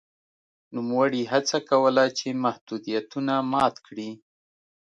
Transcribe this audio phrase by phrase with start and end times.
[0.75, 4.11] نوموړي هڅه کوله چې محدودیتونه مات کړي.